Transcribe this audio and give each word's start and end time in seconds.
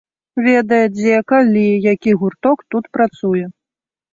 Ведае, 0.45 0.79
дзе, 0.95 1.19
калі, 1.31 1.67
які 1.93 2.11
гурток 2.23 2.67
тут 2.73 2.85
працуе. 2.99 3.45